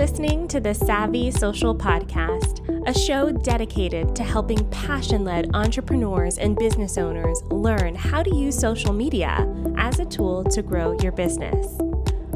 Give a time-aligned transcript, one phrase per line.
[0.00, 6.56] listening to the Savvy Social Podcast, a show dedicated to helping passion led entrepreneurs and
[6.56, 9.46] business owners learn how to use social media
[9.76, 11.76] as a tool to grow your business.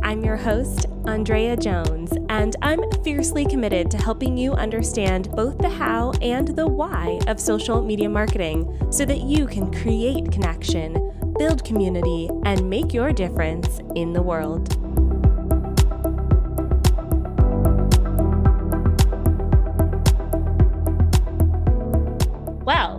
[0.02, 5.70] I'm your host, Andrea Jones, and I'm fiercely committed to helping you understand both the
[5.70, 11.64] how and the why of social media marketing so that you can create connection, build
[11.64, 14.83] community, and make your difference in the world.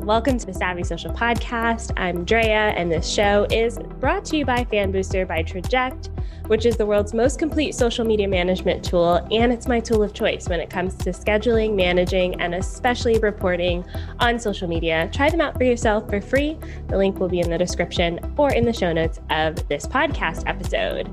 [0.05, 1.91] Welcome to the Savvy Social Podcast.
[1.97, 6.11] I'm Drea, and this show is brought to you by Fan Booster by Traject,
[6.45, 9.27] which is the world's most complete social media management tool.
[9.31, 13.83] And it's my tool of choice when it comes to scheduling, managing, and especially reporting
[14.19, 15.09] on social media.
[15.11, 16.59] Try them out for yourself for free.
[16.87, 20.43] The link will be in the description or in the show notes of this podcast
[20.45, 21.09] episode.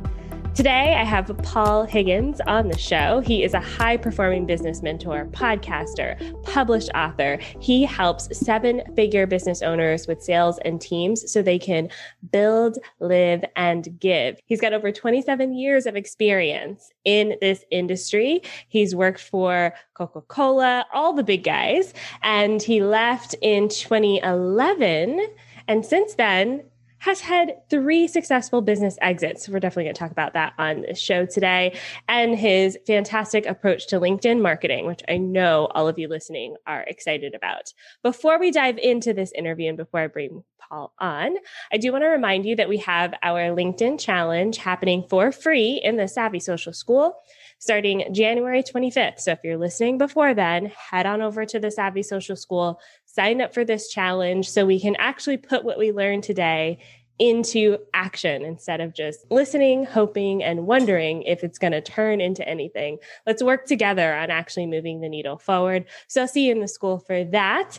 [0.55, 3.21] Today, I have Paul Higgins on the show.
[3.21, 7.39] He is a high performing business mentor, podcaster, published author.
[7.59, 11.89] He helps seven figure business owners with sales and teams so they can
[12.33, 14.39] build, live, and give.
[14.45, 18.43] He's got over 27 years of experience in this industry.
[18.69, 25.29] He's worked for Coca Cola, all the big guys, and he left in 2011.
[25.67, 26.65] And since then,
[27.03, 29.49] has had three successful business exits.
[29.49, 33.89] We're definitely going to talk about that on the show today and his fantastic approach
[33.89, 37.73] to LinkedIn marketing, which I know all of you listening are excited about.
[38.05, 41.35] Before we dive into this interview and before I bring Paul on,
[41.73, 45.81] I do want to remind you that we have our LinkedIn challenge happening for free
[45.83, 47.17] in the Savvy Social School
[47.63, 49.21] starting January 25th.
[49.21, 52.81] So if you're listening before then, head on over to the Savvy Social School,
[53.15, 56.79] sign up for this challenge so we can actually put what we learned today
[57.19, 62.47] into action instead of just listening, hoping, and wondering if it's going to turn into
[62.49, 62.99] anything.
[63.27, 65.85] Let's work together on actually moving the needle forward.
[66.09, 67.79] So I'll see you in the school for that.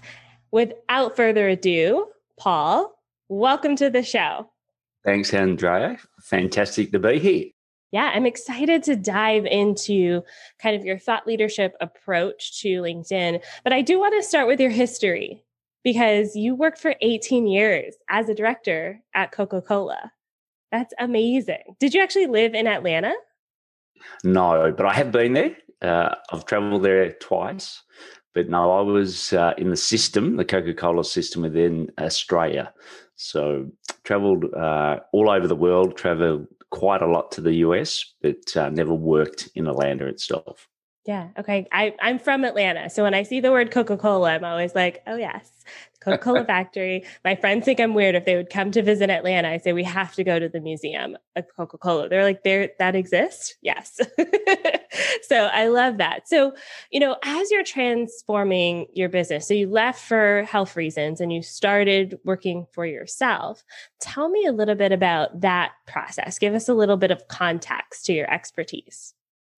[0.52, 2.08] Without further ado,
[2.38, 2.94] Paul,
[3.28, 4.52] welcome to the show.
[5.04, 5.98] Thanks, Andrea.
[6.22, 7.46] Fantastic to be here.
[7.94, 10.24] Yeah, I'm excited to dive into
[10.60, 13.40] kind of your thought leadership approach to LinkedIn.
[13.64, 15.46] But I do want to start with your history
[15.84, 20.12] because you worked for 18 years as a director at Coca Cola.
[20.72, 21.76] That's amazing.
[21.80, 23.14] Did you actually live in Atlanta?
[24.24, 25.56] No, but I have been there.
[25.80, 27.84] Uh, I've traveled there twice.
[28.34, 32.74] But no, I was uh, in the system, the Coca Cola system within Australia.
[33.18, 33.68] So
[34.04, 38.70] traveled uh, all over the world, traveled quite a lot to the US, but uh,
[38.70, 40.68] never worked in Atlanta itself.
[41.06, 41.28] Yeah.
[41.38, 41.68] Okay.
[41.72, 42.90] I, I'm from Atlanta.
[42.90, 45.64] So when I see the word Coca Cola, I'm always like, oh, yes,
[46.04, 47.06] Coca Cola factory.
[47.24, 49.50] My friends think I'm weird if they would come to visit Atlanta.
[49.50, 52.10] I say, we have to go to the museum of Coca Cola.
[52.10, 53.56] They're like, there, that exists?
[53.62, 54.00] Yes.
[55.24, 56.28] so I love that.
[56.28, 56.54] So,
[56.92, 61.42] you know, as you're transforming your business, so you left for health reasons and you
[61.42, 63.64] started working for yourself.
[64.00, 66.40] Tell me a little bit about that process.
[66.40, 69.14] Give us a little bit of context to your expertise.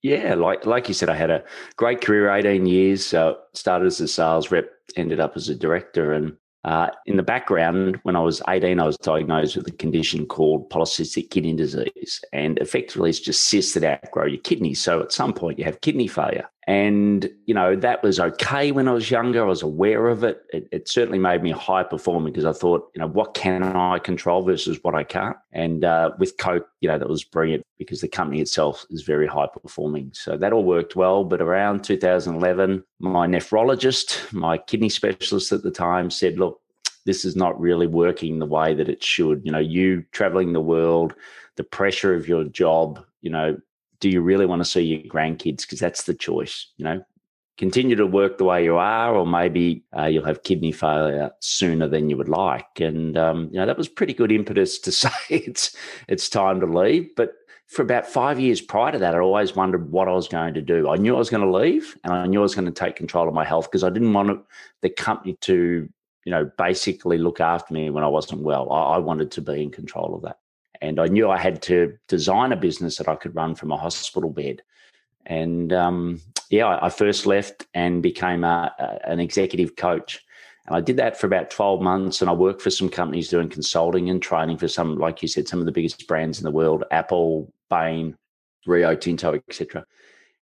[0.05, 1.43] Yeah, like like you said, I had a
[1.77, 3.11] great career, eighteen years.
[3.11, 7.23] Uh, started as a sales rep, ended up as a director, and uh, in the
[7.23, 12.23] background, when I was 18, I was diagnosed with a condition called polycystic kidney disease.
[12.33, 14.79] And effectively, it's just cysts that outgrow your kidneys.
[14.79, 16.47] So at some point, you have kidney failure.
[16.67, 19.43] And, you know, that was okay when I was younger.
[19.43, 20.41] I was aware of it.
[20.51, 23.61] It, it certainly made me a high performer because I thought, you know, what can
[23.61, 25.37] I control versus what I can't?
[25.51, 29.27] And uh, with Coke, you know, that was brilliant because the company itself is very
[29.27, 30.09] high performing.
[30.13, 31.23] So that all worked well.
[31.23, 36.61] But around 2011, my nephrologist, my kidney specialist at the time said, look,
[37.05, 39.45] this is not really working the way that it should.
[39.45, 41.13] You know, you traveling the world,
[41.57, 43.57] the pressure of your job, you know,
[43.99, 45.61] do you really want to see your grandkids?
[45.61, 47.03] Because that's the choice, you know.
[47.57, 51.87] Continue to work the way you are, or maybe uh, you'll have kidney failure sooner
[51.87, 52.81] than you would like.
[52.81, 55.75] And um, you know that was pretty good impetus to say it's
[56.09, 57.15] it's time to leave.
[57.15, 57.33] But
[57.67, 60.61] for about five years prior to that, I always wondered what I was going to
[60.61, 60.89] do.
[60.89, 62.95] I knew I was going to leave, and I knew I was going to take
[62.95, 64.45] control of my health because I didn't want
[64.81, 65.89] the company to,
[66.25, 68.71] you know, basically look after me when I wasn't well.
[68.71, 70.39] I, I wanted to be in control of that.
[70.81, 73.77] And I knew I had to design a business that I could run from a
[73.77, 74.61] hospital bed.
[75.25, 80.23] And um, yeah, I first left and became a, a, an executive coach.
[80.67, 82.21] And I did that for about 12 months.
[82.21, 85.47] And I worked for some companies doing consulting and training for some, like you said,
[85.47, 88.17] some of the biggest brands in the world Apple, Bain,
[88.65, 89.85] Rio Tinto, etc.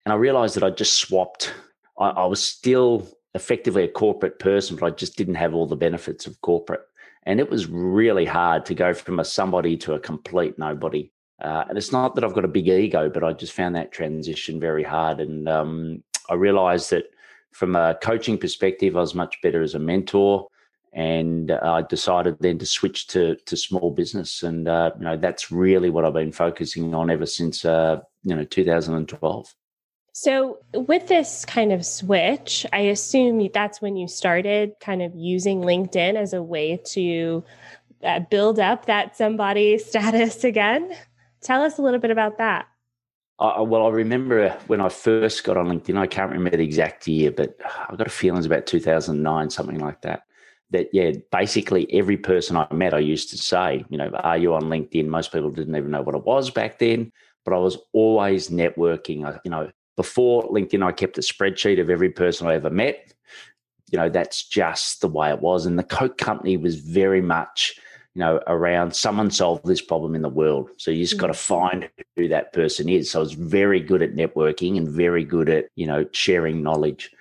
[0.06, 1.54] And I realized that I just swapped.
[1.98, 5.76] I, I was still effectively a corporate person, but I just didn't have all the
[5.76, 6.82] benefits of corporate.
[7.26, 11.12] And it was really hard to go from a somebody to a complete nobody.
[11.42, 13.92] Uh, and it's not that I've got a big ego, but I just found that
[13.92, 15.20] transition very hard.
[15.20, 17.06] And um, I realized that
[17.52, 20.48] from a coaching perspective, I was much better as a mentor.
[20.94, 25.50] And I decided then to switch to to small business, and uh, you know that's
[25.50, 29.56] really what I've been focusing on ever since uh, you know 2012.
[30.16, 35.62] So, with this kind of switch, I assume that's when you started kind of using
[35.62, 37.44] LinkedIn as a way to
[38.04, 40.96] uh, build up that somebody status again.
[41.42, 42.68] Tell us a little bit about that.
[43.40, 47.32] Well, I remember when I first got on LinkedIn, I can't remember the exact year,
[47.32, 47.60] but
[47.90, 50.22] I've got a feeling it's about 2009, something like that.
[50.70, 54.54] That, yeah, basically every person I met, I used to say, you know, are you
[54.54, 55.08] on LinkedIn?
[55.08, 57.12] Most people didn't even know what it was back then,
[57.44, 59.26] but I was always networking.
[59.26, 63.14] I, you know, before LinkedIn, I kept a spreadsheet of every person I ever met.
[63.92, 65.66] You know, that's just the way it was.
[65.66, 67.80] And the Coke company was very much,
[68.16, 70.70] you know, around someone solved this problem in the world.
[70.78, 71.22] So you just mm-hmm.
[71.22, 73.12] got to find who that person is.
[73.12, 77.12] So I was very good at networking and very good at, you know, sharing knowledge.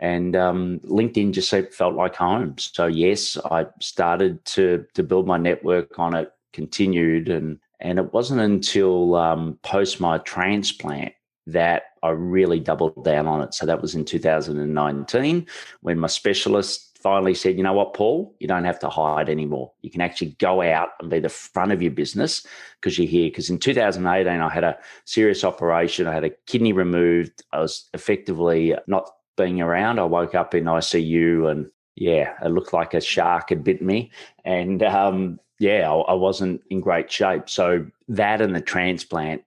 [0.00, 2.56] And um, LinkedIn just felt like home.
[2.58, 8.12] So yes, I started to to build my network on it, continued, and and it
[8.12, 11.12] wasn't until um, post my transplant
[11.46, 13.54] that I really doubled down on it.
[13.54, 15.46] So that was in 2019
[15.80, 19.72] when my specialist finally said, you know what, Paul, you don't have to hide anymore.
[19.82, 22.46] You can actually go out and be the front of your business
[22.80, 23.28] because you're here.
[23.28, 26.06] Because in 2018, I had a serious operation.
[26.06, 27.42] I had a kidney removed.
[27.52, 29.98] I was effectively not being around.
[29.98, 34.12] I woke up in ICU and yeah, it looked like a shark had bit me.
[34.44, 37.50] And um, yeah, I, I wasn't in great shape.
[37.50, 39.42] So that and the transplant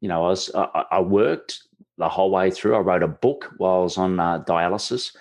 [0.00, 1.62] you know, I was I, I, worked
[1.98, 2.76] the whole way through.
[2.76, 5.16] I wrote a book while I was on uh, dialysis,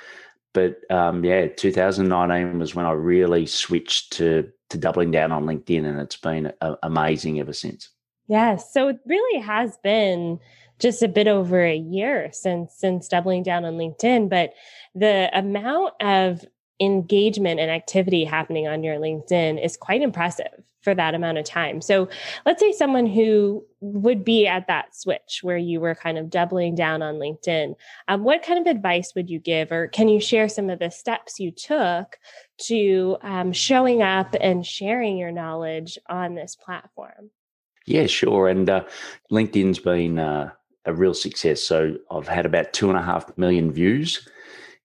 [0.53, 5.85] but um, yeah, 2019 was when I really switched to to doubling down on LinkedIn,
[5.85, 7.89] and it's been a, amazing ever since.
[8.27, 10.39] Yes, so it really has been
[10.79, 14.53] just a bit over a year since since doubling down on LinkedIn, but
[14.93, 16.45] the amount of
[16.81, 21.81] engagement and activity happening on your LinkedIn is quite impressive for that amount of time.
[21.81, 22.07] So
[22.45, 26.75] let's say someone who would be at that switch where you were kind of doubling
[26.75, 27.75] down on LinkedIn.
[28.07, 30.91] Um, what kind of advice would you give, or can you share some of the
[30.91, 32.17] steps you took
[32.67, 37.31] to um, showing up and sharing your knowledge on this platform?
[37.87, 38.47] Yeah, sure.
[38.47, 38.85] And uh,
[39.31, 40.51] LinkedIn's been uh,
[40.85, 41.63] a real success.
[41.63, 44.29] So I've had about two and a half million views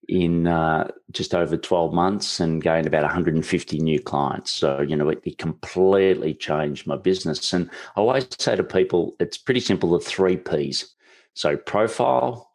[0.07, 4.51] in uh, just over 12 months and gained about 150 new clients.
[4.51, 7.53] So, you know, it, it, completely changed my business.
[7.53, 10.93] And I always say to people, it's pretty simple the three P's.
[11.33, 12.49] So, profile,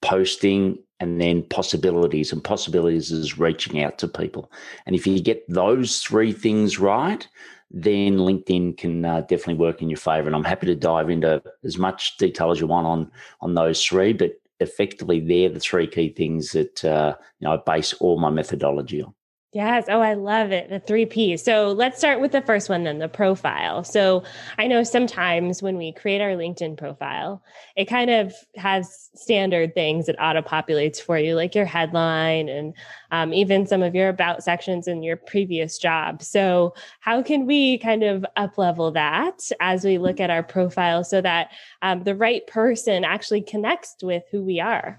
[0.00, 2.32] posting, and then possibilities.
[2.32, 4.50] And possibilities is reaching out to people.
[4.86, 7.26] And if you get those three things right,
[7.72, 10.26] then LinkedIn can uh, definitely work in your favor.
[10.26, 13.10] And I'm happy to dive into as much detail as you want on
[13.40, 14.12] on those three.
[14.12, 18.30] But effectively they're the three key things that uh, you know I base all my
[18.30, 19.14] methodology on.
[19.54, 19.84] Yes.
[19.88, 20.70] Oh, I love it.
[20.70, 21.42] The three P's.
[21.42, 23.84] So let's start with the first one then, the profile.
[23.84, 24.24] So
[24.56, 27.42] I know sometimes when we create our LinkedIn profile,
[27.76, 32.72] it kind of has standard things that auto populates for you, like your headline and
[33.10, 36.22] um, even some of your about sections and your previous job.
[36.22, 41.04] So how can we kind of up level that as we look at our profile
[41.04, 41.50] so that
[41.82, 44.98] um, the right person actually connects with who we are?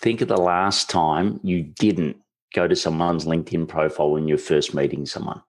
[0.00, 2.21] Think of the last time you didn't
[2.52, 5.42] go to someone's LinkedIn profile when you're first meeting someone,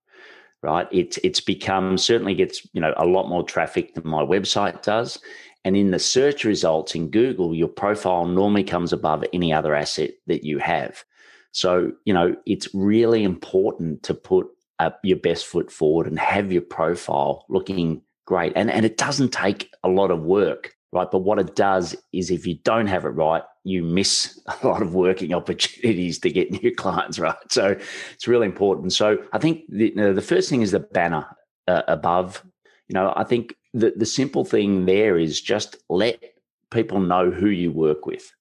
[0.62, 0.88] right?
[0.92, 5.20] It's it's become certainly gets you know a lot more traffic than my website does,
[5.64, 10.12] and in the search results in Google, your profile normally comes above any other asset
[10.28, 11.04] that you have.
[11.52, 14.48] So you know it's really important to put
[14.80, 19.32] up your best foot forward and have your profile looking great, and and it doesn't
[19.34, 21.10] take a lot of work right?
[21.10, 24.82] But what it does is if you don't have it right, you miss a lot
[24.82, 27.36] of working opportunities to get new clients, right?
[27.50, 27.76] So
[28.14, 28.94] it's really important.
[28.94, 31.26] So I think the, you know, the first thing is the banner
[31.68, 32.44] uh, above.
[32.88, 36.22] You know, I think the, the simple thing there is just let
[36.70, 38.32] people know who you work with,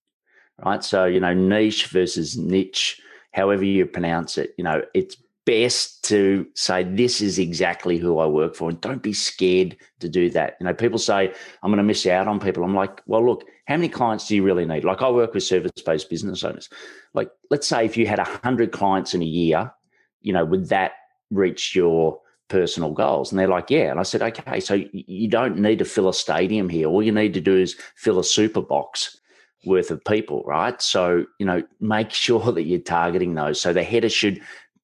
[0.65, 0.85] right?
[0.85, 3.01] So, you know, niche versus niche,
[3.33, 8.27] however you pronounce it, you know, it's best to say this is exactly who I
[8.27, 10.57] work for and don't be scared to do that.
[10.61, 11.33] You know, people say
[11.63, 12.65] I'm going to miss out on people.
[12.65, 14.85] I'm like, well, look, how many clients do you really need?
[14.85, 16.69] Like I work with service-based business owners.
[17.15, 19.73] Like let's say if you had 100 clients in a year,
[20.21, 20.93] you know, would that
[21.31, 23.33] reach your personal goals?
[23.33, 23.91] And they're like, yeah.
[23.91, 26.87] And I said, okay, so you don't need to fill a stadium here.
[26.87, 29.19] All you need to do is fill a super box
[29.65, 30.81] worth of people, right?
[30.81, 33.61] So, you know, make sure that you're targeting those.
[33.61, 34.41] So the header should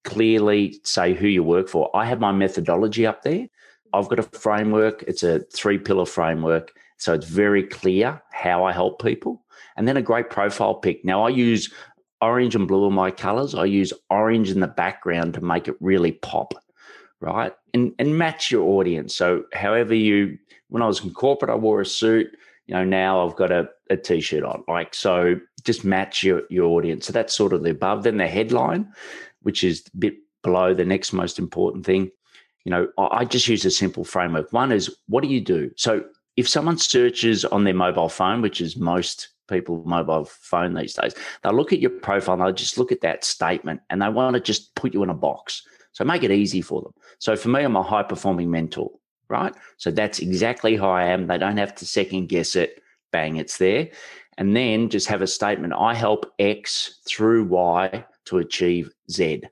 [0.08, 1.94] clearly say who you work for.
[1.94, 3.46] I have my methodology up there.
[3.92, 5.02] I've got a framework.
[5.02, 6.72] It's a three pillar framework.
[6.96, 9.44] So it's very clear how I help people.
[9.76, 11.04] And then a great profile pic.
[11.04, 11.72] Now I use
[12.22, 13.54] orange and blue are my colors.
[13.54, 16.54] I use orange in the background to make it really pop,
[17.20, 17.52] right?
[17.74, 19.14] And and match your audience.
[19.14, 20.38] So however you
[20.68, 22.28] when I was in corporate, I wore a suit.
[22.66, 24.64] You know, now I've got a, a t-shirt on.
[24.68, 27.06] Like so just match your, your audience.
[27.06, 28.02] So that's sort of the above.
[28.02, 28.92] Then the headline,
[29.42, 32.10] which is a bit below the next most important thing.
[32.64, 34.52] You know, I just use a simple framework.
[34.52, 35.70] One is what do you do?
[35.76, 36.04] So
[36.36, 41.14] if someone searches on their mobile phone, which is most people mobile phone these days,
[41.42, 44.34] they'll look at your profile and they'll just look at that statement and they want
[44.34, 45.62] to just put you in a box.
[45.92, 46.92] So make it easy for them.
[47.18, 48.90] So for me, I'm a high performing mentor,
[49.28, 49.52] right?
[49.78, 51.26] So that's exactly how I am.
[51.26, 52.82] They don't have to second guess it.
[53.10, 53.88] Bang, it's there.
[54.36, 59.42] And then just have a statement I help X through Y to achieve Z.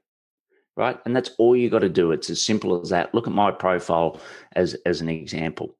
[0.77, 0.99] Right.
[1.07, 2.13] And that's all you got to do.
[2.13, 3.15] It's as simple as that.
[3.15, 4.21] Look at my profile
[4.55, 5.77] as, as an example.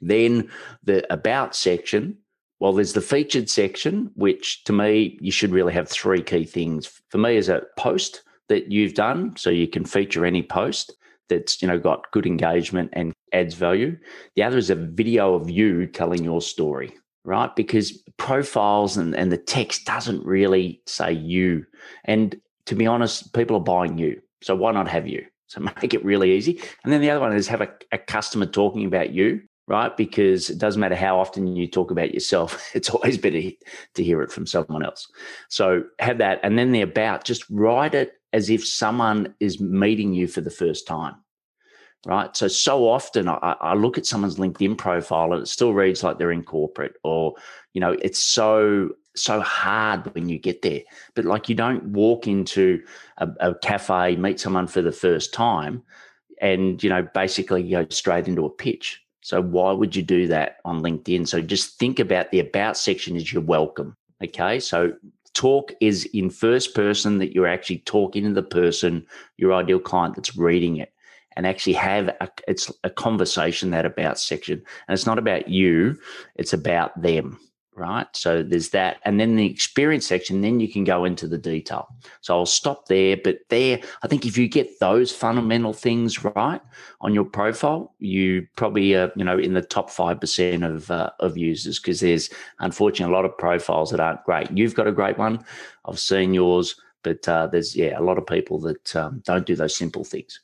[0.00, 0.50] Then
[0.84, 2.18] the about section
[2.58, 7.02] well, there's the featured section, which to me, you should really have three key things.
[7.10, 9.36] For me, is a post that you've done.
[9.36, 10.94] So you can feature any post
[11.28, 13.98] that's, you know, got good engagement and adds value.
[14.36, 16.94] The other is a video of you telling your story,
[17.26, 17.54] right?
[17.54, 21.66] Because profiles and, and the text doesn't really say you.
[22.04, 24.22] And to be honest, people are buying you.
[24.42, 25.26] So why not have you?
[25.48, 26.60] So make it really easy.
[26.84, 29.96] And then the other one is have a, a customer talking about you right?
[29.96, 33.40] Because it doesn't matter how often you talk about yourself, it's always better
[33.94, 35.06] to hear it from someone else.
[35.48, 36.40] So have that.
[36.42, 40.50] And then the about, just write it as if someone is meeting you for the
[40.50, 41.14] first time.
[42.06, 42.36] Right.
[42.36, 46.18] So, so often I, I look at someone's LinkedIn profile and it still reads like
[46.18, 47.34] they're in corporate or,
[47.72, 50.82] you know, it's so so hard when you get there.
[51.16, 52.80] But like you don't walk into
[53.18, 55.82] a, a, cafe, meet someone for the first time,
[56.40, 59.02] and you know basically go straight into a pitch.
[59.22, 61.26] So why would you do that on LinkedIn?
[61.26, 63.96] So just think about the about section as you're welcome.
[64.22, 64.60] Okay.
[64.60, 64.92] So
[65.34, 69.04] talk is in first person that you're actually talking to the person,
[69.38, 70.92] your ideal client that's reading it
[71.36, 75.98] and actually have a, it's a conversation that about section and it's not about you
[76.36, 77.38] it's about them
[77.76, 78.06] right?
[78.14, 78.96] So there's that.
[79.04, 81.88] And then the experience section, then you can go into the detail.
[82.22, 83.16] So I'll stop there.
[83.22, 86.60] But there, I think if you get those fundamental things right
[87.02, 91.36] on your profile, you probably are, you know, in the top 5% of, uh, of
[91.36, 94.50] users because there's unfortunately a lot of profiles that aren't great.
[94.50, 95.44] You've got a great one.
[95.84, 99.54] I've seen yours, but uh, there's, yeah, a lot of people that um, don't do
[99.54, 100.40] those simple things.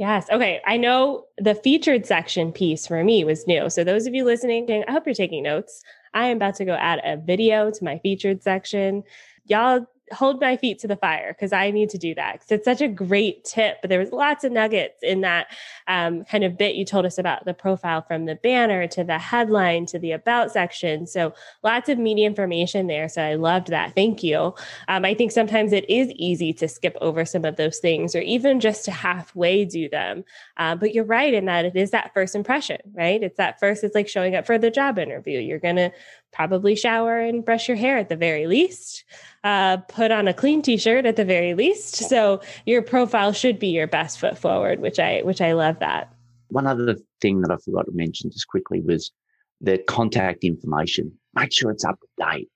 [0.00, 0.30] Yes.
[0.30, 0.62] Okay.
[0.66, 3.68] I know the featured section piece for me was new.
[3.68, 5.82] So, those of you listening, I hope you're taking notes.
[6.14, 9.02] I am about to go add a video to my featured section.
[9.44, 12.64] Y'all hold my feet to the fire because I need to do that because it's
[12.64, 13.78] such a great tip.
[13.80, 15.48] But there was lots of nuggets in that
[15.86, 19.18] um, kind of bit you told us about the profile from the banner to the
[19.18, 21.06] headline to the about section.
[21.06, 23.08] So lots of media information there.
[23.08, 23.94] So I loved that.
[23.94, 24.54] Thank you.
[24.88, 28.20] Um, I think sometimes it is easy to skip over some of those things or
[28.20, 30.24] even just to halfway do them.
[30.56, 33.22] Uh, but you're right in that it is that first impression, right?
[33.22, 35.38] It's that first, it's like showing up for the job interview.
[35.38, 35.92] You're going to
[36.32, 39.04] probably shower and brush your hair at the very least,
[39.44, 41.96] uh, put on a clean t-shirt at the very least.
[41.96, 46.12] So your profile should be your best foot forward, which I which I love that.
[46.48, 49.12] One other thing that I forgot to mention just quickly was
[49.60, 51.12] the contact information.
[51.34, 52.48] Make sure it's up to date.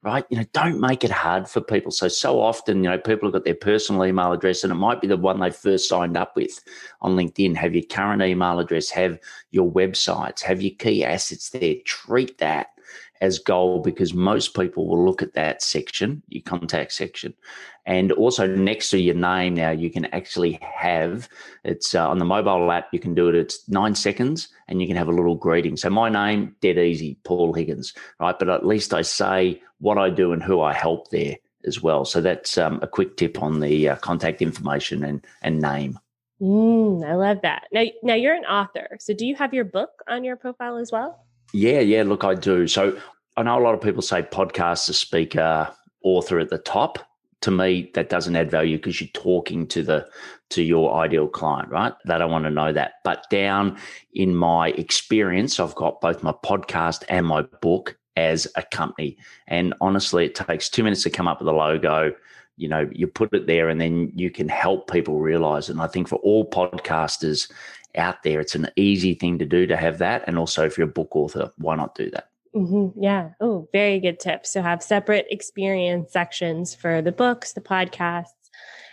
[0.00, 0.24] Right.
[0.30, 1.90] You know, don't make it hard for people.
[1.90, 5.00] So, so often, you know, people have got their personal email address and it might
[5.00, 6.62] be the one they first signed up with
[7.00, 7.56] on LinkedIn.
[7.56, 9.18] Have your current email address, have
[9.50, 11.74] your websites, have your key assets there.
[11.84, 12.68] Treat that
[13.20, 17.34] as goal because most people will look at that section, your contact section,
[17.86, 21.28] and also next to your name now you can actually have
[21.64, 22.88] it's uh, on the mobile app.
[22.92, 23.34] You can do it.
[23.34, 25.76] It's nine seconds, and you can have a little greeting.
[25.76, 28.38] So my name, dead easy, Paul Higgins, right?
[28.38, 32.04] But at least I say what I do and who I help there as well.
[32.04, 35.98] So that's um, a quick tip on the uh, contact information and and name.
[36.40, 37.64] Mm, I love that.
[37.72, 38.96] Now, now you're an author.
[39.00, 41.24] So do you have your book on your profile as well?
[41.52, 42.02] Yeah, yeah.
[42.02, 42.66] Look, I do.
[42.66, 42.98] So
[43.36, 46.98] I know a lot of people say podcaster, speaker, author at the top.
[47.42, 50.08] To me, that doesn't add value because you're talking to the
[50.50, 51.92] to your ideal client, right?
[52.04, 52.94] They don't want to know that.
[53.04, 53.78] But down
[54.12, 59.16] in my experience, I've got both my podcast and my book as a company.
[59.46, 62.12] And honestly, it takes two minutes to come up with a logo.
[62.56, 65.68] You know, you put it there and then you can help people realize.
[65.68, 65.72] It.
[65.72, 67.48] And I think for all podcasters,
[67.98, 68.40] out there.
[68.40, 70.24] It's an easy thing to do to have that.
[70.26, 72.30] And also, if you're a book author, why not do that?
[72.54, 73.02] Mm-hmm.
[73.02, 73.30] Yeah.
[73.40, 74.46] Oh, very good tip.
[74.46, 78.26] So have separate experience sections for the books, the podcasts,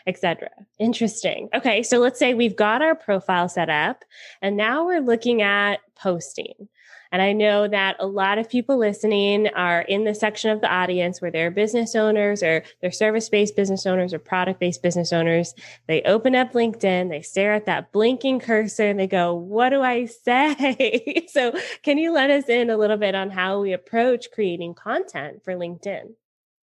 [0.07, 0.49] etc.
[0.79, 1.49] Interesting.
[1.53, 4.03] Okay, so let's say we've got our profile set up
[4.41, 6.67] and now we're looking at posting.
[7.15, 10.69] And I know that a lot of people listening are in the section of the
[10.69, 15.13] audience where they're business owners or they're service based business owners or product based business
[15.13, 15.53] owners.
[15.87, 19.81] They open up LinkedIn, they stare at that blinking cursor and they go, What do
[19.81, 21.25] I say?
[21.29, 25.41] so, can you let us in a little bit on how we approach creating content
[25.41, 26.15] for LinkedIn?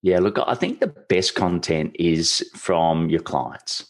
[0.03, 3.87] Yeah, look, I think the best content is from your clients.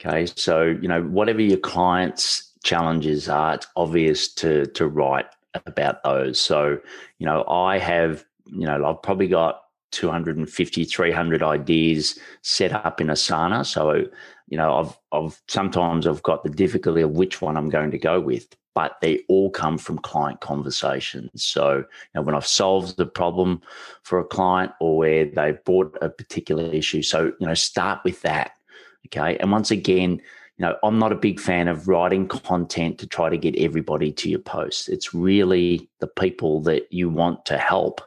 [0.00, 0.26] Okay.
[0.36, 6.40] So, you know, whatever your clients' challenges are, it's obvious to to write about those.
[6.40, 6.78] So,
[7.18, 13.08] you know, I have, you know, I've probably got 250, 300 ideas set up in
[13.08, 13.66] Asana.
[13.66, 14.04] So,
[14.48, 17.98] you know, I've, I've sometimes I've got the difficulty of which one I'm going to
[17.98, 21.44] go with, but they all come from client conversations.
[21.44, 23.60] So, you know, when I've solved the problem
[24.02, 27.02] for a client or where they've bought a particular issue.
[27.02, 28.52] So, you know, start with that.
[29.06, 29.36] Okay.
[29.38, 30.20] And once again,
[30.60, 34.12] you know, I'm not a big fan of writing content to try to get everybody
[34.12, 34.90] to your post.
[34.90, 38.02] It's really the people that you want to help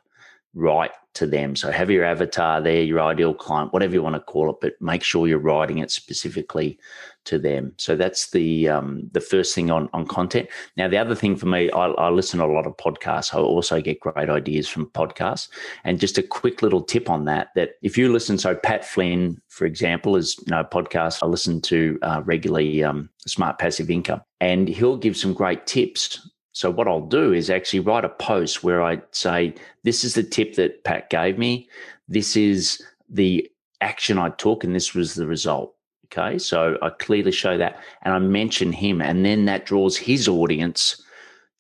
[0.54, 1.56] write to them.
[1.56, 4.80] So have your avatar there, your ideal client, whatever you want to call it, but
[4.80, 6.78] make sure you're writing it specifically
[7.26, 7.74] to them.
[7.78, 10.50] So that's the um, the first thing on on content.
[10.78, 13.34] Now the other thing for me, I, I listen to a lot of podcasts.
[13.34, 15.50] I also get great ideas from podcasts.
[15.84, 19.42] And just a quick little tip on that: that if you listen, so Pat Flynn,
[19.50, 23.90] for example, is you know a podcast I listen to uh, regularly, um, Smart Passive
[23.90, 26.20] Income, and he'll give some great tips
[26.54, 30.24] so what I'll do is actually write a post where I say, this is the
[30.24, 31.68] tip that Pat gave me.
[32.08, 33.50] This is the
[33.82, 35.73] action I took and this was the result.
[36.16, 36.38] Okay.
[36.38, 41.02] So I clearly show that and I mention him and then that draws his audience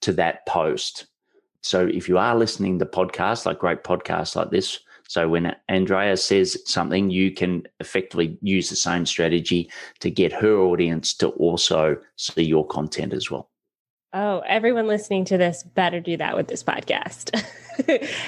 [0.02, 1.08] to that post.
[1.62, 6.18] So if you are listening to podcasts, like great podcasts like this, so when Andrea
[6.18, 9.70] says something, you can effectively use the same strategy
[10.00, 13.50] to get her audience to also see your content as well.
[14.16, 17.44] Oh, everyone listening to this better do that with this podcast.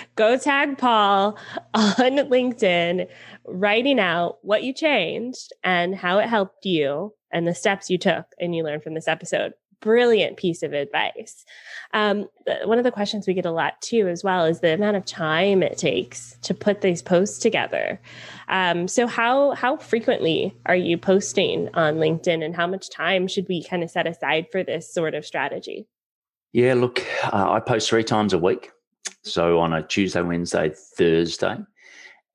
[0.15, 1.37] Go tag Paul
[1.75, 3.07] on LinkedIn,
[3.45, 8.25] writing out what you changed and how it helped you and the steps you took
[8.39, 11.45] and you learned from this episode brilliant piece of advice.
[11.93, 12.27] Um,
[12.65, 15.05] one of the questions we get a lot too, as well, is the amount of
[15.05, 17.99] time it takes to put these posts together.
[18.47, 23.47] Um, so, how how frequently are you posting on LinkedIn, and how much time should
[23.47, 25.87] we kind of set aside for this sort of strategy?
[26.53, 28.71] Yeah, look, uh, I post three times a week.
[29.23, 31.57] So on a Tuesday, Wednesday, Thursday.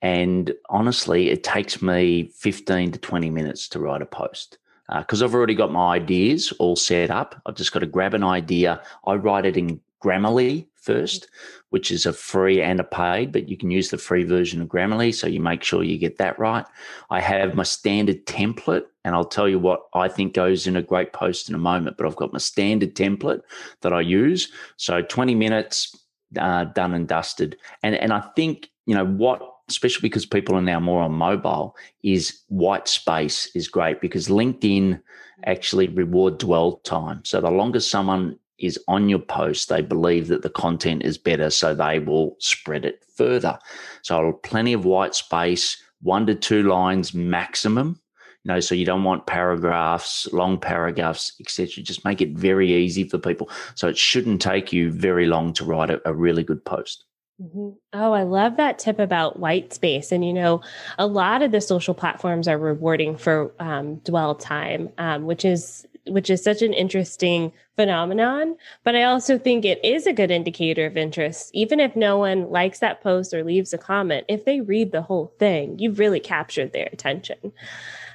[0.02, 4.58] And honestly, it takes me 15 to 20 minutes to write a post
[4.98, 7.40] because uh, I've already got my ideas all set up.
[7.46, 8.82] I've just got to grab an idea.
[9.06, 11.28] I write it in Grammarly first,
[11.68, 14.68] which is a free and a paid, but you can use the free version of
[14.68, 15.14] Grammarly.
[15.14, 16.64] So you make sure you get that right.
[17.10, 20.82] I have my standard template, and I'll tell you what I think goes in a
[20.82, 23.42] great post in a moment, but I've got my standard template
[23.82, 24.50] that I use.
[24.76, 25.96] So 20 minutes,
[26.38, 27.56] uh, done and dusted.
[27.82, 31.76] And, and I think, you know, what especially because people are now more on mobile,
[32.02, 35.00] is white space is great because LinkedIn
[35.44, 37.24] actually reward dwell time.
[37.24, 41.50] So the longer someone is on your post, they believe that the content is better,
[41.50, 43.58] so they will spread it further.
[44.02, 48.00] So plenty of white space, one to two lines maximum.
[48.44, 51.82] You know, so you don't want paragraphs, long paragraphs, etc.
[51.82, 53.50] Just make it very easy for people.
[53.74, 57.04] So it shouldn't take you very long to write a, a really good post.
[57.40, 57.70] Mm-hmm.
[57.94, 60.12] Oh, I love that tip about white space.
[60.12, 60.60] And, you know,
[60.98, 65.86] a lot of the social platforms are rewarding for um, dwell time, um, which is
[66.06, 68.56] which is such an interesting phenomenon.
[68.84, 71.50] But I also think it is a good indicator of interest.
[71.54, 75.02] Even if no one likes that post or leaves a comment, if they read the
[75.02, 77.52] whole thing, you've really captured their attention.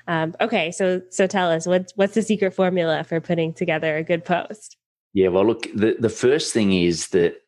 [0.07, 4.03] Um, okay, so so tell us what's what's the secret formula for putting together a
[4.03, 4.77] good post?
[5.13, 7.41] Yeah, well, look, the, the first thing is that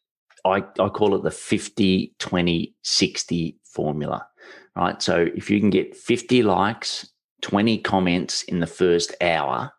[0.45, 4.27] I, I call it the 50, 20, 60 formula,
[4.75, 5.01] right?
[5.01, 7.09] So if you can get 50 likes,
[7.41, 9.71] 20 comments in the first hour,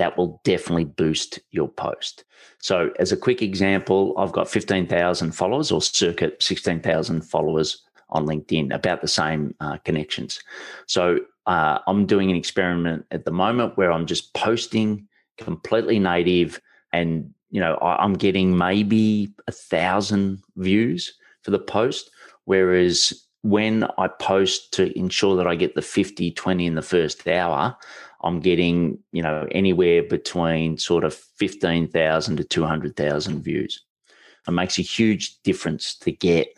[0.00, 2.24] that will definitely boost your post.
[2.58, 8.74] So, as a quick example, I've got 15,000 followers or circa 16,000 followers on LinkedIn,
[8.74, 10.40] about the same uh, connections.
[10.86, 16.60] So, uh, I'm doing an experiment at the moment where I'm just posting completely native
[16.92, 22.10] and you know, I'm getting maybe a thousand views for the post.
[22.44, 27.26] Whereas when I post to ensure that I get the 50, 20 in the first
[27.26, 27.76] hour,
[28.22, 33.82] I'm getting, you know, anywhere between sort of 15,000 to 200,000 views.
[34.46, 36.54] It makes a huge difference to get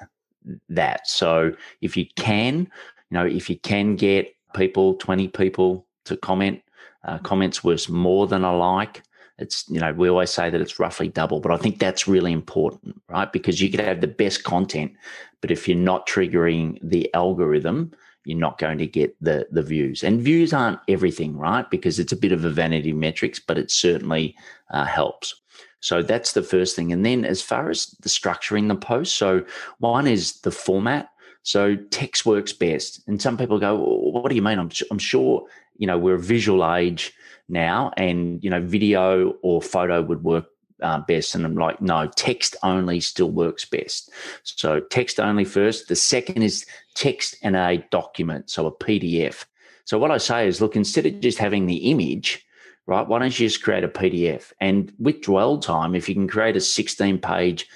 [0.68, 1.06] that.
[1.06, 2.70] So if you can,
[3.10, 6.62] you know, if you can get people, 20 people to comment.
[7.04, 9.02] Uh, comments worth more than a like.
[9.42, 12.32] It's, you know, we always say that it's roughly double, but I think that's really
[12.32, 13.30] important, right?
[13.30, 14.92] Because you could have the best content,
[15.40, 17.92] but if you're not triggering the algorithm,
[18.24, 20.04] you're not going to get the the views.
[20.04, 21.68] And views aren't everything, right?
[21.70, 24.36] Because it's a bit of a vanity metrics, but it certainly
[24.70, 25.34] uh, helps.
[25.80, 26.92] So that's the first thing.
[26.92, 29.44] And then as far as the structuring the post, so
[29.78, 31.08] one is the format.
[31.42, 33.02] So text works best.
[33.06, 34.58] And some people go, well, what do you mean?
[34.58, 37.12] I'm, I'm sure, you know, we're a visual age
[37.48, 40.46] now and, you know, video or photo would work
[40.82, 41.34] uh, best.
[41.34, 44.10] And I'm like, no, text only still works best.
[44.44, 45.88] So text only first.
[45.88, 49.44] The second is text and a document, so a PDF.
[49.84, 52.44] So what I say is, look, instead of just having the image,
[52.86, 54.52] right, why don't you just create a PDF?
[54.60, 57.66] And with dwell time, if you can create a 16 page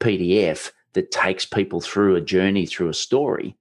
[0.00, 3.56] PDF that takes people through a journey through a story,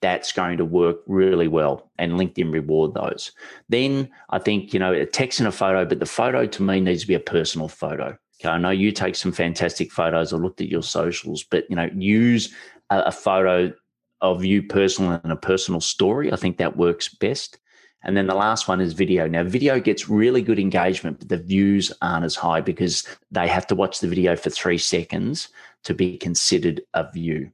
[0.00, 3.32] that's going to work really well and LinkedIn reward those.
[3.70, 6.80] Then I think, you know, a text and a photo, but the photo to me
[6.80, 8.16] needs to be a personal photo.
[8.38, 10.32] Okay, I know you take some fantastic photos.
[10.32, 12.52] I looked at your socials, but you know, use
[12.90, 13.72] a, a photo
[14.20, 16.32] of you personal and a personal story.
[16.32, 17.58] I think that works best.
[18.04, 19.26] And then the last one is video.
[19.26, 23.66] Now, video gets really good engagement, but the views aren't as high because they have
[23.68, 25.48] to watch the video for three seconds
[25.84, 27.50] to be considered a view.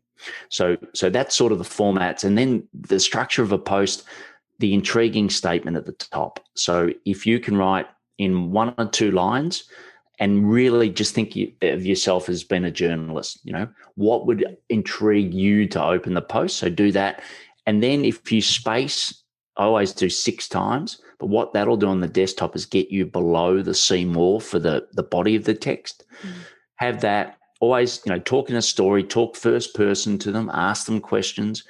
[0.48, 2.24] So, so that's sort of the formats.
[2.24, 4.04] And then the structure of a post,
[4.58, 6.40] the intriguing statement at the top.
[6.54, 7.86] So if you can write
[8.18, 9.64] in one or two lines,
[10.20, 13.40] and really just think of yourself as being a journalist.
[13.42, 16.58] You know, what would intrigue you to open the post?
[16.58, 17.22] So do that.
[17.66, 19.22] And then if you space,
[19.61, 23.07] I always do six times, but what that'll do on the desktop is get you
[23.07, 26.05] below the see more for the, the body of the text.
[26.23, 26.31] Mm.
[26.77, 30.87] Have that always, you know, talk in a story, talk first person to them, ask
[30.87, 31.64] them questions.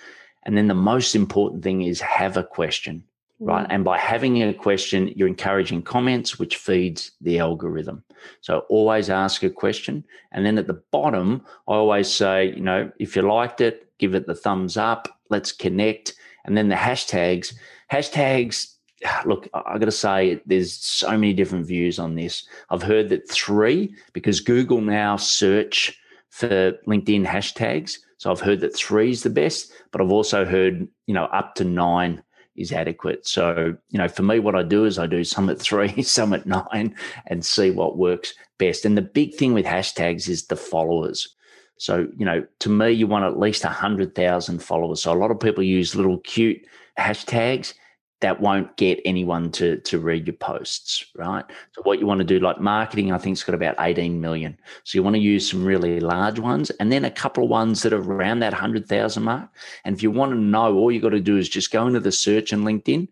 [0.44, 3.04] And then the most important thing is have a question
[3.40, 3.66] right?
[3.66, 3.70] Mm.
[3.70, 8.04] And by having a question, you're encouraging comments, which feeds the algorithm.
[8.42, 10.04] So always ask a question.
[10.32, 14.14] And then at the bottom, I always say, you know, if you liked it, give
[14.14, 16.14] it the thumbs up, let's connect.
[16.44, 17.54] And then the hashtags,
[17.90, 18.74] hashtags,
[19.24, 22.46] look, I got to say, there's so many different views on this.
[22.70, 25.98] I've heard that three, because Google now search
[26.30, 27.98] for LinkedIn hashtags.
[28.18, 31.54] So I've heard that three is the best, but I've also heard, you know, up
[31.56, 32.22] to nine
[32.56, 33.26] is adequate.
[33.26, 36.34] So, you know, for me, what I do is I do some at three, some
[36.34, 36.94] at nine,
[37.26, 38.84] and see what works best.
[38.84, 41.34] And the big thing with hashtags is the followers.
[41.78, 45.02] So, you know, to me, you want at least 100,000 followers.
[45.02, 46.60] So, a lot of people use little cute
[46.98, 47.72] hashtags
[48.20, 51.44] that won't get anyone to to read your posts, right?
[51.72, 54.58] So what you want to do, like marketing, I think it's got about 18 million.
[54.84, 57.82] So you want to use some really large ones and then a couple of ones
[57.82, 59.48] that are around that 100,000 mark.
[59.84, 62.00] And if you want to know, all you got to do is just go into
[62.00, 63.08] the search in LinkedIn,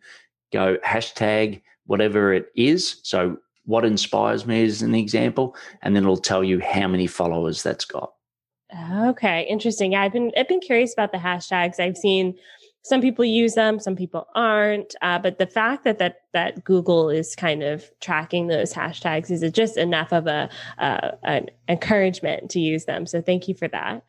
[0.53, 3.01] go hashtag whatever it is.
[3.03, 7.63] So what inspires me is an example, and then it'll tell you how many followers
[7.63, 8.13] that's got.
[9.01, 9.93] Okay, interesting.
[9.93, 11.81] Yeah, I've been I've been curious about the hashtags.
[11.81, 12.35] I've seen
[12.83, 14.95] some people use them, some people aren't.
[15.03, 19.51] Uh, but the fact that that that Google is kind of tracking those hashtags is
[19.53, 23.07] just enough of a uh, an encouragement to use them.
[23.07, 24.05] So thank you for that.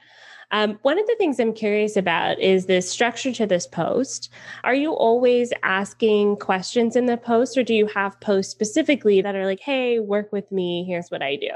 [0.51, 4.32] Um, one of the things I'm curious about is the structure to this post.
[4.63, 9.36] Are you always asking questions in the post, or do you have posts specifically that
[9.36, 10.86] are like, "Hey, work with me.
[10.86, 11.51] Here's what I do."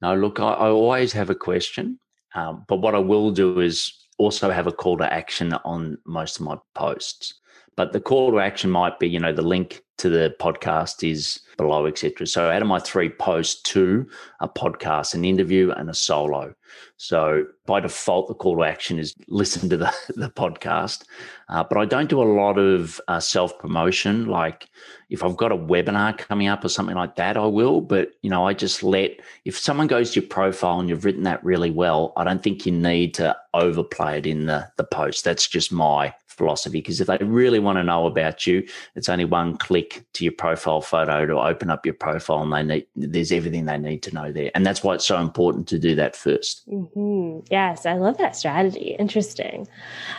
[0.00, 1.98] No, look, I, I always have a question,
[2.34, 6.38] um, but what I will do is also have a call to action on most
[6.38, 7.34] of my posts.
[7.76, 11.40] But the call to action might be, you know, the link to the podcast is
[11.56, 12.26] below, etc.
[12.26, 14.08] So out of my three posts, two
[14.40, 16.54] a podcast, an interview, and a solo.
[16.96, 21.04] So by default, the call to action is listen to the, the podcast.
[21.48, 24.26] Uh, but I don't do a lot of uh, self promotion.
[24.26, 24.68] Like
[25.10, 27.80] if I've got a webinar coming up or something like that, I will.
[27.80, 31.22] But you know, I just let if someone goes to your profile and you've written
[31.24, 35.24] that really well, I don't think you need to overplay it in the the post.
[35.24, 39.24] That's just my philosophy because if they really want to know about you, it's only
[39.24, 43.32] one click to your profile photo to open up your profile, and they need there's
[43.32, 46.14] everything they need to know there, and that's why it's so important to do that
[46.14, 47.40] 1st mm-hmm.
[47.50, 48.96] Yes, I love that strategy.
[48.98, 49.68] Interesting.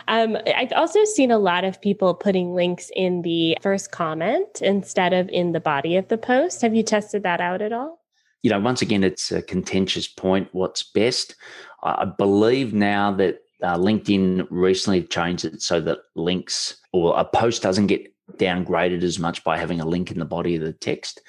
[0.08, 5.12] Um, I've also seen a lot of people putting links in the first comment instead
[5.12, 6.62] of in the body of the post.
[6.62, 8.00] Have you tested that out at all?
[8.42, 10.48] You know, once again, it's a contentious point.
[10.52, 11.34] What's best?
[11.82, 17.62] I believe now that uh, LinkedIn recently changed it so that links or a post
[17.62, 21.20] doesn't get downgraded as much by having a link in the body of the text.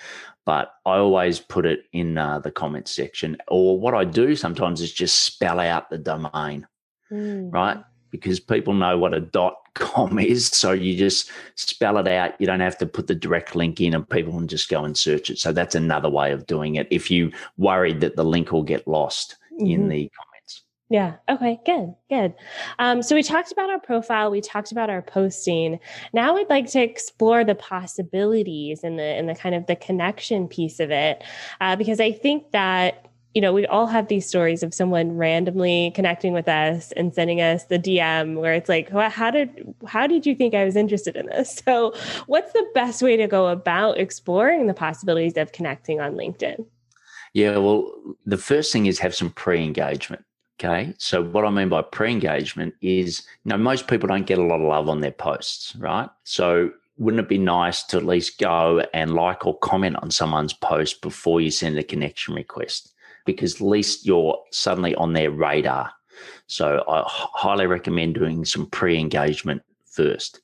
[0.45, 3.37] But I always put it in uh, the comments section.
[3.49, 6.65] Or what I do sometimes is just spell out the domain,
[7.11, 7.53] mm.
[7.53, 7.83] right?
[8.11, 10.47] because people know what a dot com is.
[10.47, 12.39] So you just spell it out.
[12.39, 14.97] You don't have to put the direct link in and people can just go and
[14.97, 15.37] search it.
[15.37, 18.87] So that's another way of doing it if you worried that the link will get
[18.87, 19.67] lost mm-hmm.
[19.67, 20.26] in the comments.
[20.89, 21.15] Yeah.
[21.27, 21.59] Okay.
[21.65, 21.95] Good.
[22.09, 22.33] Good.
[22.79, 24.31] Um, so we talked about our profile.
[24.31, 25.79] We talked about our posting.
[26.13, 30.47] Now we'd like to explore the possibilities and the and the kind of the connection
[30.47, 31.23] piece of it,
[31.59, 35.91] uh, because I think that you know, we all have these stories of someone randomly
[35.93, 40.25] connecting with us and sending us the DM where it's like, how did how did
[40.25, 41.61] you think I was interested in this?
[41.67, 41.93] So,
[42.25, 46.65] what's the best way to go about exploring the possibilities of connecting on LinkedIn?
[47.33, 47.91] Yeah, well,
[48.25, 50.23] the first thing is have some pre-engagement.
[50.59, 50.93] Okay.
[50.97, 54.59] So what I mean by pre-engagement is, you know, most people don't get a lot
[54.59, 56.09] of love on their posts, right?
[56.23, 60.53] So wouldn't it be nice to at least go and like or comment on someone's
[60.53, 62.93] post before you send a connection request?
[63.27, 65.91] because at least you're suddenly on their radar.
[66.47, 70.39] So I highly recommend doing some pre engagement first.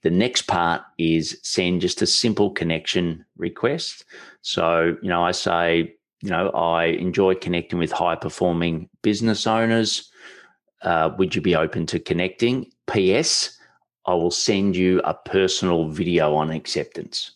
[0.00, 4.04] The next part is send just a simple connection request.
[4.40, 10.10] So, you know, I say, you know, I enjoy connecting with high performing business owners.
[10.82, 12.70] Uh, would you be open to connecting?
[12.90, 13.58] P.S.
[14.06, 17.32] I will send you a personal video on acceptance.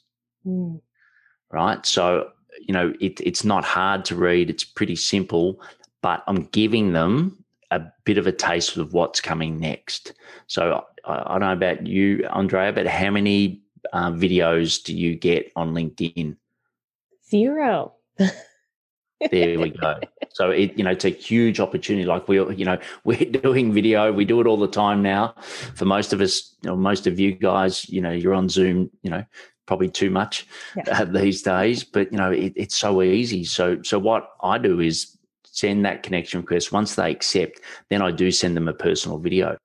[0.46, 0.80] Mm.
[1.52, 1.84] Right.
[1.84, 4.50] So you know, it, it's not hard to read.
[4.50, 5.60] It's pretty simple,
[6.02, 10.14] but I'm giving them a bit of a taste of what's coming next.
[10.46, 15.14] So I, I don't know about you, Andrea, but how many uh, videos do you
[15.16, 16.36] get on LinkedIn?
[17.28, 17.94] Zero.
[19.30, 19.98] there we go.
[20.32, 22.06] So it, you know, it's a huge opportunity.
[22.06, 24.12] Like we, you know, we're doing video.
[24.12, 25.34] We do it all the time now.
[25.74, 28.90] For most of us, you know, most of you guys, you know, you're on Zoom.
[29.02, 29.24] You know,
[29.66, 31.00] probably too much yeah.
[31.00, 31.84] uh, these days.
[31.84, 33.44] But you know, it, it's so easy.
[33.44, 36.72] So so what I do is send that connection request.
[36.72, 39.56] Once they accept, then I do send them a personal video.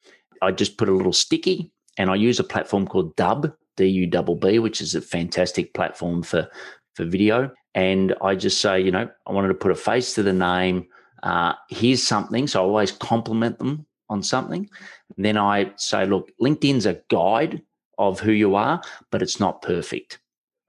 [0.42, 3.54] I just put a little sticky, and I use a platform called Dubb.
[3.78, 6.50] D U B B, which is a fantastic platform for
[6.95, 7.51] for video.
[7.73, 10.88] And I just say, you know, I wanted to put a face to the name.
[11.23, 12.47] Uh, here's something.
[12.47, 14.69] So I always compliment them on something.
[15.15, 17.62] And then I say, look, LinkedIn's a guide
[17.97, 20.19] of who you are, but it's not perfect.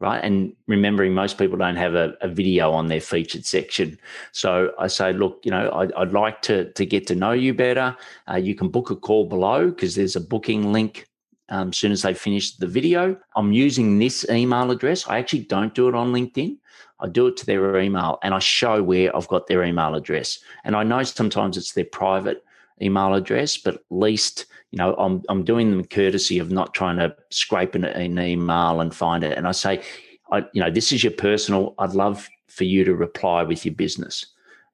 [0.01, 0.23] Right.
[0.23, 3.97] And remembering most people don't have a, a video on their featured section.
[4.33, 7.55] So I say, look, you know, I'd, I'd like to, to get to know you
[7.55, 7.97] better.
[8.29, 11.07] Uh, you can book a call below because there's a booking link
[11.49, 13.17] um, as soon as they finish the video.
[13.37, 15.07] I'm using this email address.
[15.09, 16.57] I actually don't do it on LinkedIn.
[17.01, 20.39] I do it to their email and I show where I've got their email address.
[20.65, 22.45] And I know sometimes it's their private
[22.81, 26.97] email address, but at least you know I'm I'm doing them courtesy of not trying
[26.99, 29.37] to scrape an, an email and find it.
[29.37, 29.83] And I say,
[30.31, 31.75] I you know this is your personal.
[31.79, 34.27] I'd love for you to reply with your business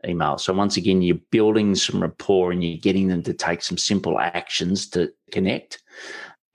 [0.06, 0.38] email.
[0.38, 4.18] So once again, you're building some rapport and you're getting them to take some simple
[4.18, 5.82] actions to connect.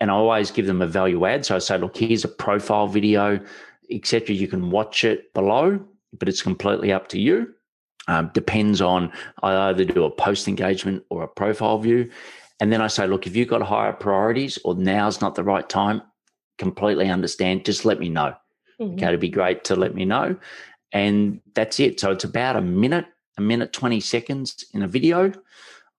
[0.03, 1.45] And I always give them a value add.
[1.45, 3.39] So I say, look, here's a profile video,
[3.89, 4.35] etc.
[4.35, 5.79] You can watch it below,
[6.19, 7.53] but it's completely up to you.
[8.09, 9.13] Um, depends on
[9.43, 12.11] I either do a post engagement or a profile view.
[12.59, 15.69] And then I say, look, if you've got higher priorities or now's not the right
[15.69, 16.01] time,
[16.57, 17.63] completely understand.
[17.63, 18.35] Just let me know.
[18.81, 18.95] Mm-hmm.
[18.95, 20.35] Okay, it'd be great to let me know.
[20.91, 22.01] And that's it.
[22.01, 23.05] So it's about a minute,
[23.37, 25.31] a minute, 20 seconds in a video.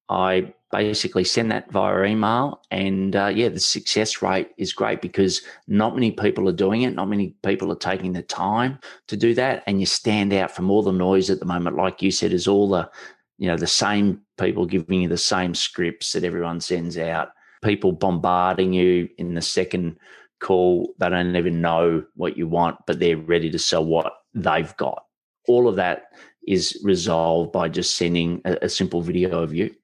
[0.08, 2.60] I basically send that via email.
[2.70, 6.94] And uh, yeah, the success rate is great because not many people are doing it.
[6.94, 9.62] Not many people are taking the time to do that.
[9.66, 11.76] And you stand out from all the noise at the moment.
[11.76, 12.90] Like you said, is all the,
[13.38, 17.28] you know, the same people giving you the same scripts that everyone sends out,
[17.62, 19.96] people bombarding you in the second
[20.40, 20.92] call.
[20.98, 25.04] They don't even know what you want, but they're ready to sell what they've got.
[25.46, 26.06] All of that
[26.48, 29.74] is resolved by just sending a, a simple video of you.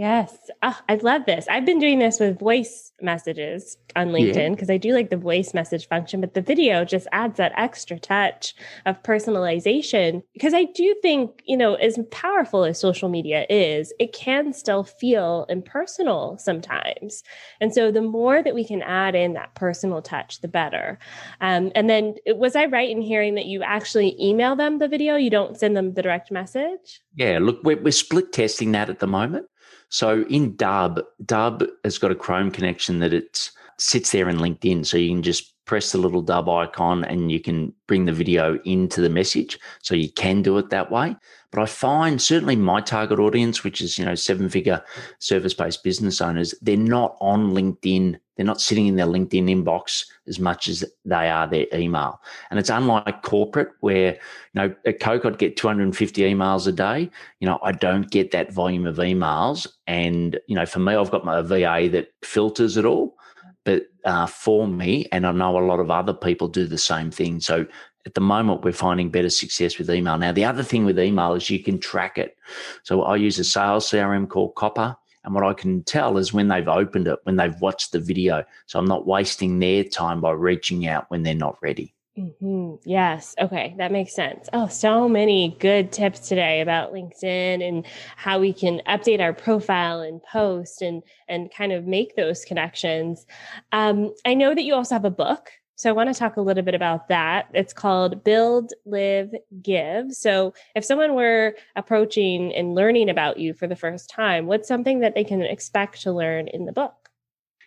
[0.00, 0.34] Yes.
[0.62, 1.46] Oh, I love this.
[1.46, 4.76] I've been doing this with voice messages on LinkedIn because yeah.
[4.76, 8.54] I do like the voice message function, but the video just adds that extra touch
[8.86, 10.22] of personalization.
[10.32, 14.84] Because I do think, you know, as powerful as social media is, it can still
[14.84, 17.22] feel impersonal sometimes.
[17.60, 20.98] And so the more that we can add in that personal touch, the better.
[21.42, 25.16] Um, and then was I right in hearing that you actually email them the video?
[25.16, 27.02] You don't send them the direct message?
[27.16, 29.44] Yeah, look, we're, we're split testing that at the moment.
[29.90, 34.86] So in Dubb, Dubb has got a Chrome connection that it sits there in LinkedIn.
[34.86, 38.58] So you can just press the little Dubb icon and you can bring the video
[38.64, 39.56] into the message.
[39.82, 41.14] So you can do it that way.
[41.52, 44.82] But I find certainly my target audience, which is, you know, seven figure
[45.20, 48.18] service based business owners, they're not on LinkedIn.
[48.34, 52.20] They're not sitting in their LinkedIn inbox as much as they are their email.
[52.50, 54.20] And it's unlike corporate where, you
[54.54, 57.08] know, at Coke, I'd get 250 emails a day.
[57.38, 59.68] You know, I don't get that volume of emails.
[59.86, 63.14] And, you know, for me, I've got my VA that filters it all
[63.64, 67.10] but uh, for me, and I know a lot of other people do the same
[67.10, 67.40] thing.
[67.40, 67.66] So
[68.06, 70.16] at the moment, we're finding better success with email.
[70.16, 72.36] Now, the other thing with email is you can track it.
[72.82, 74.96] So I use a sales CRM called Copper.
[75.22, 78.42] And what I can tell is when they've opened it, when they've watched the video.
[78.64, 81.94] So I'm not wasting their time by reaching out when they're not ready.
[82.18, 82.74] Mm-hmm.
[82.84, 83.34] Yes.
[83.40, 83.74] Okay.
[83.78, 84.48] That makes sense.
[84.52, 90.00] Oh, so many good tips today about LinkedIn and how we can update our profile
[90.00, 93.26] and post and and kind of make those connections.
[93.72, 95.50] Um, I know that you also have a book.
[95.76, 97.46] So I want to talk a little bit about that.
[97.54, 99.30] It's called Build, Live,
[99.62, 100.12] Give.
[100.12, 105.00] So if someone were approaching and learning about you for the first time, what's something
[105.00, 106.99] that they can expect to learn in the book?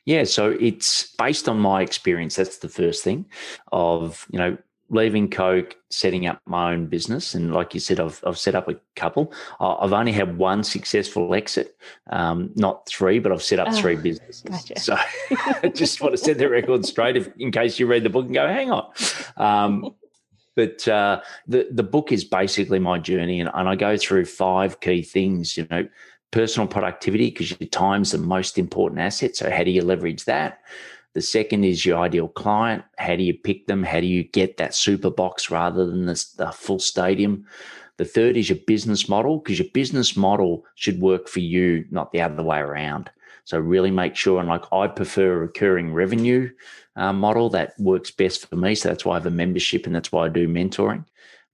[0.05, 2.35] Yeah, so it's based on my experience.
[2.35, 3.25] That's the first thing
[3.71, 4.57] of, you know,
[4.89, 7.33] leaving Coke, setting up my own business.
[7.33, 9.33] And like you said, I've, I've set up a couple.
[9.59, 11.75] I've only had one successful exit,
[12.11, 14.41] um, not three, but I've set up oh, three businesses.
[14.41, 14.79] Gotcha.
[14.79, 14.97] So
[15.63, 18.25] I just want to set the record straight if, in case you read the book
[18.25, 18.91] and go, hang on.
[19.37, 19.95] Um,
[20.55, 23.39] but uh, the, the book is basically my journey.
[23.39, 25.87] And, and I go through five key things, you know,
[26.33, 29.35] personal productivity because your time's the most important asset.
[29.35, 30.61] So how do you leverage that?
[31.13, 32.83] The second is your ideal client.
[32.97, 33.83] How do you pick them?
[33.83, 37.45] How do you get that super box rather than the, the full stadium?
[37.97, 42.11] The third is your business model because your business model should work for you, not
[42.11, 43.11] the other way around.
[43.45, 46.49] So really make sure, and like I prefer a recurring revenue
[46.95, 48.73] uh, model that works best for me.
[48.73, 51.05] So that's why I have a membership and that's why I do mentoring.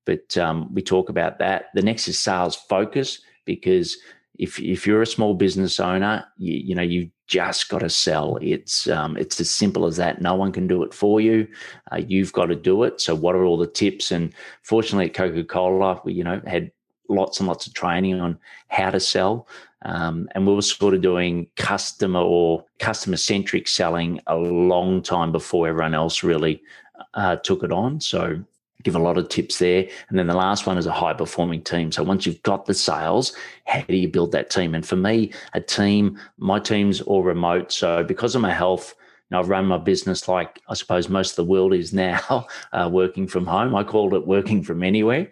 [0.05, 1.65] But um, we talk about that.
[1.73, 3.97] The next is sales focus because
[4.39, 8.39] if if you're a small business owner, you, you know you've just got to sell.
[8.41, 10.21] It's um, it's as simple as that.
[10.21, 11.47] No one can do it for you.
[11.91, 13.01] Uh, you've got to do it.
[13.01, 14.11] So what are all the tips?
[14.11, 16.71] And fortunately, at Coca Cola, we you know had
[17.09, 19.47] lots and lots of training on how to sell.
[19.83, 25.31] Um, and we were sort of doing customer or customer centric selling a long time
[25.31, 26.61] before everyone else really
[27.13, 27.99] uh, took it on.
[28.01, 28.43] So
[28.83, 29.87] give a lot of tips there.
[30.09, 31.91] And then the last one is a high performing team.
[31.91, 33.33] So once you've got the sales,
[33.65, 34.73] how do you build that team?
[34.73, 37.71] And for me, a team, my team's all remote.
[37.71, 38.95] So because of my health,
[39.31, 43.27] I've run my business like I suppose most of the world is now, uh, working
[43.27, 43.75] from home.
[43.75, 45.29] I called it working from anywhere.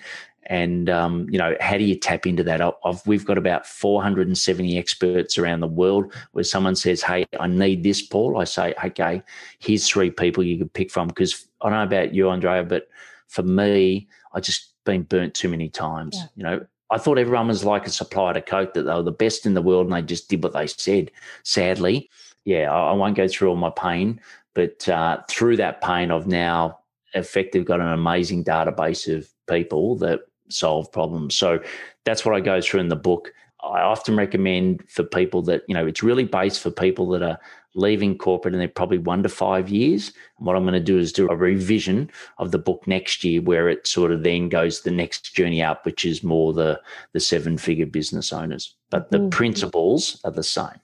[0.49, 2.61] And um, you know, how do you tap into that?
[2.61, 6.13] I've, we've got about 470 experts around the world.
[6.31, 9.21] Where someone says, "Hey, I need this, Paul," I say, "Okay,
[9.59, 12.87] here's three people you could pick from." Because I don't know about you, Andrea, but
[13.27, 16.15] for me, I just been burnt too many times.
[16.17, 16.27] Yeah.
[16.35, 19.11] You know, I thought everyone was like a supplier to Coke, that they were the
[19.11, 21.11] best in the world and they just did what they said.
[21.43, 22.09] Sadly,
[22.45, 24.21] yeah, I, I won't go through all my pain,
[24.53, 26.79] but uh, through that pain, I've now
[27.13, 31.35] effectively got an amazing database of people that solve problems.
[31.35, 31.59] So
[32.05, 33.33] that's what I go through in the book.
[33.63, 37.39] I often recommend for people that, you know, it's really based for people that are
[37.73, 40.11] leaving corporate and they're probably one to five years.
[40.37, 43.41] And what I'm going to do is do a revision of the book next year
[43.41, 46.79] where it sort of then goes the next journey up, which is more the,
[47.13, 48.75] the seven figure business owners.
[48.89, 49.29] But the mm-hmm.
[49.29, 50.79] principles are the same.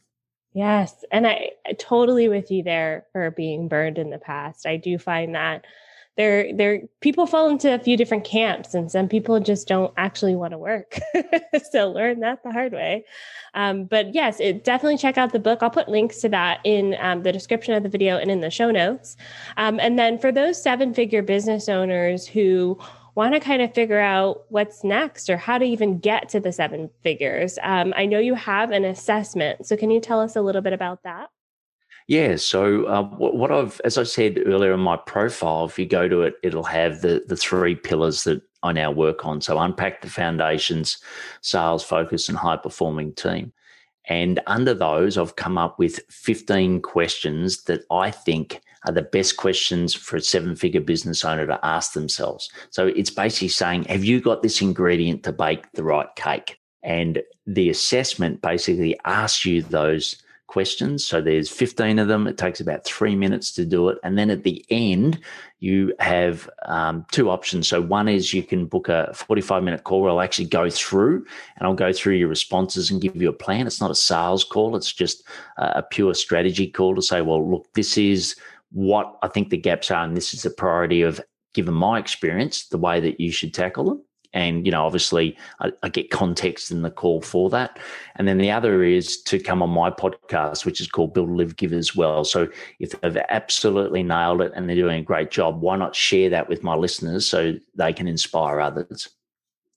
[0.53, 1.03] Yes.
[1.11, 4.67] And I, I totally with you there for being burned in the past.
[4.67, 5.65] I do find that
[6.15, 10.35] there there people fall into a few different camps and some people just don't actually
[10.35, 10.99] want to work.
[11.71, 13.05] So learn that the hard way.
[13.53, 15.59] Um, but yes it, definitely check out the book.
[15.61, 18.49] I'll put links to that in um, the description of the video and in the
[18.49, 19.15] show notes.
[19.57, 22.77] Um, and then for those seven figure business owners who
[23.15, 26.51] want to kind of figure out what's next or how to even get to the
[26.51, 29.65] seven figures um, i know you have an assessment.
[29.67, 31.29] So can you tell us a little bit about that
[32.07, 32.35] yeah.
[32.35, 36.21] So uh, what, I've, as I said earlier in my profile, if you go to
[36.21, 39.41] it, it'll have the the three pillars that I now work on.
[39.41, 40.97] So unpack the foundations,
[41.41, 43.53] sales focus, and high performing team.
[44.05, 49.37] And under those, I've come up with 15 questions that I think are the best
[49.37, 52.49] questions for a seven figure business owner to ask themselves.
[52.69, 56.59] So it's basically saying, have you got this ingredient to bake the right cake?
[56.83, 60.21] And the assessment basically asks you those
[60.53, 61.03] questions.
[61.03, 62.27] So there's 15 of them.
[62.27, 63.97] It takes about three minutes to do it.
[64.03, 65.19] And then at the end,
[65.59, 67.67] you have um, two options.
[67.67, 71.25] So one is you can book a 45 minute call where I'll actually go through
[71.57, 73.65] and I'll go through your responses and give you a plan.
[73.65, 74.75] It's not a sales call.
[74.75, 75.23] It's just
[75.57, 78.35] a pure strategy call to say, well, look, this is
[78.69, 81.19] what I think the gaps are, and this is the priority of
[81.55, 84.03] given my experience, the way that you should tackle them.
[84.33, 87.79] And, you know, obviously I, I, get context in the call for that.
[88.15, 91.55] And then the other is to come on my podcast, which is called Build, Live,
[91.55, 92.23] Give as well.
[92.23, 92.47] So
[92.79, 96.49] if they've absolutely nailed it and they're doing a great job, why not share that
[96.49, 99.09] with my listeners so they can inspire others?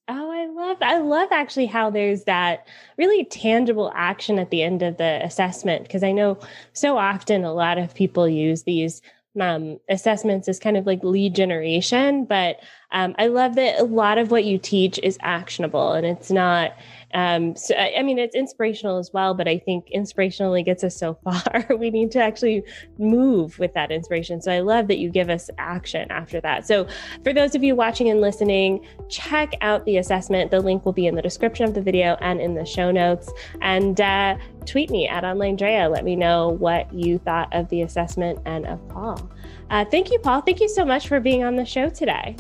[0.09, 4.83] Oh, I love I love actually how there's that really tangible action at the end
[4.83, 6.39] of the assessment because I know
[6.75, 9.03] so often a lot of people use these
[9.41, 12.61] um, assessments is kind of like lead generation, but
[12.93, 16.77] um, I love that a lot of what you teach is actionable and it's not
[17.15, 21.15] um, so, I mean, it's inspirational as well, but I think inspirationally gets us so
[21.25, 21.67] far.
[21.79, 22.63] we need to actually
[22.99, 24.41] move with that inspiration.
[24.41, 26.67] So I love that you give us action after that.
[26.67, 26.87] So
[27.23, 30.51] for those of you watching and listening, check out the assessment.
[30.51, 33.33] The link will be in the description of the video and in the show notes.
[33.61, 34.37] And uh,
[34.67, 35.89] tweet me at online Drea.
[35.89, 39.31] Let me know what you thought of the assessment and of Paul.
[39.71, 40.41] Uh, thank you, Paul.
[40.43, 42.37] Thank you so much for being on the show today.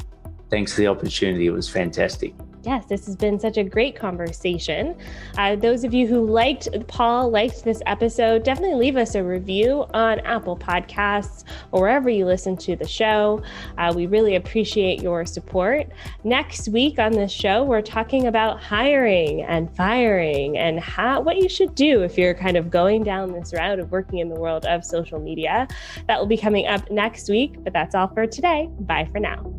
[0.50, 1.46] Thanks for the opportunity.
[1.46, 2.34] It was fantastic.
[2.66, 4.96] Yes, this has been such a great conversation.
[5.38, 9.86] Uh, those of you who liked Paul, liked this episode, definitely leave us a review
[9.94, 13.40] on Apple Podcasts or wherever you listen to the show.
[13.78, 15.88] Uh, we really appreciate your support.
[16.24, 21.48] Next week on this show, we're talking about hiring and firing and how what you
[21.48, 24.66] should do if you're kind of going down this route of working in the world
[24.66, 25.68] of social media.
[26.08, 28.68] That will be coming up next week, but that's all for today.
[28.80, 29.55] Bye for now.